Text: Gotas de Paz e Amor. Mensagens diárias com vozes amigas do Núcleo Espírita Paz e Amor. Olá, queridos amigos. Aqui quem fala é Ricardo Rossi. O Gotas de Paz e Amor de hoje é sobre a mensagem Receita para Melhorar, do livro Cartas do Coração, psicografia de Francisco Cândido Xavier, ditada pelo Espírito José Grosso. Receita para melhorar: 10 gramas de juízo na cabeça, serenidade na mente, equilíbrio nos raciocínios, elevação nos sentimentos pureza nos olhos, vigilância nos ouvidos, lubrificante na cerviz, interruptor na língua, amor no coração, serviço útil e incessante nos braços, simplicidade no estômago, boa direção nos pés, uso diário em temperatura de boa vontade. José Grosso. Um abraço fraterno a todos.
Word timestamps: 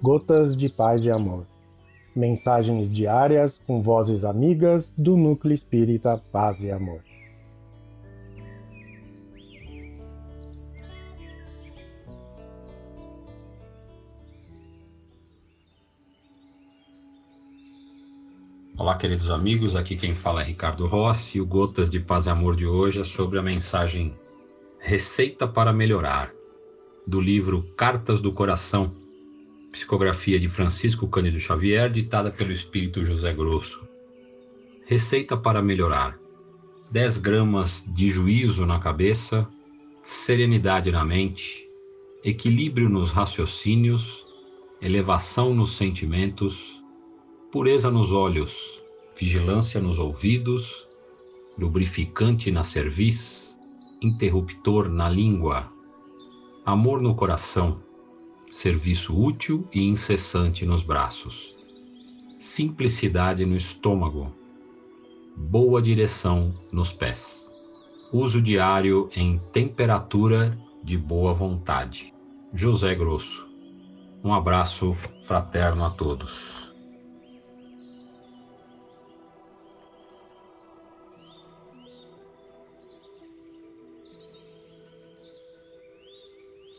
Gotas 0.00 0.56
de 0.56 0.68
Paz 0.68 1.04
e 1.04 1.10
Amor. 1.10 1.44
Mensagens 2.14 2.88
diárias 2.88 3.58
com 3.66 3.82
vozes 3.82 4.24
amigas 4.24 4.92
do 4.96 5.16
Núcleo 5.16 5.52
Espírita 5.52 6.22
Paz 6.30 6.62
e 6.62 6.70
Amor. 6.70 7.00
Olá, 18.76 18.96
queridos 18.96 19.32
amigos. 19.32 19.74
Aqui 19.74 19.96
quem 19.96 20.14
fala 20.14 20.42
é 20.42 20.44
Ricardo 20.44 20.86
Rossi. 20.86 21.40
O 21.40 21.46
Gotas 21.46 21.90
de 21.90 21.98
Paz 21.98 22.26
e 22.26 22.30
Amor 22.30 22.54
de 22.54 22.68
hoje 22.68 23.00
é 23.00 23.04
sobre 23.04 23.36
a 23.36 23.42
mensagem 23.42 24.14
Receita 24.78 25.48
para 25.48 25.72
Melhorar, 25.72 26.30
do 27.04 27.20
livro 27.20 27.64
Cartas 27.76 28.20
do 28.20 28.32
Coração, 28.32 29.07
psicografia 29.78 30.40
de 30.40 30.48
Francisco 30.48 31.06
Cândido 31.06 31.38
Xavier, 31.38 31.88
ditada 31.88 32.32
pelo 32.32 32.50
Espírito 32.50 33.04
José 33.04 33.32
Grosso. 33.32 33.86
Receita 34.86 35.36
para 35.36 35.62
melhorar: 35.62 36.18
10 36.90 37.18
gramas 37.18 37.84
de 37.86 38.10
juízo 38.10 38.66
na 38.66 38.80
cabeça, 38.80 39.46
serenidade 40.02 40.90
na 40.90 41.04
mente, 41.04 41.64
equilíbrio 42.24 42.88
nos 42.88 43.12
raciocínios, 43.12 44.26
elevação 44.82 45.54
nos 45.54 45.76
sentimentos 45.76 46.82
pureza 47.52 47.88
nos 47.88 48.10
olhos, 48.12 48.82
vigilância 49.16 49.80
nos 49.80 50.00
ouvidos, 50.00 50.86
lubrificante 51.56 52.50
na 52.50 52.64
cerviz, 52.64 53.56
interruptor 54.02 54.88
na 54.88 55.08
língua, 55.08 55.72
amor 56.66 57.00
no 57.00 57.14
coração, 57.14 57.80
serviço 58.50 59.18
útil 59.18 59.68
e 59.72 59.86
incessante 59.86 60.64
nos 60.64 60.82
braços, 60.82 61.56
simplicidade 62.38 63.44
no 63.44 63.56
estômago, 63.56 64.32
boa 65.36 65.80
direção 65.80 66.54
nos 66.72 66.92
pés, 66.92 67.50
uso 68.12 68.40
diário 68.40 69.10
em 69.14 69.38
temperatura 69.52 70.58
de 70.82 70.96
boa 70.96 71.34
vontade. 71.34 72.12
José 72.52 72.94
Grosso. 72.94 73.46
Um 74.24 74.32
abraço 74.32 74.96
fraterno 75.22 75.84
a 75.84 75.90
todos. 75.90 76.67